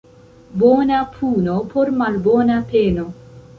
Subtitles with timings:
[0.63, 3.09] Bona puno por malbona peno.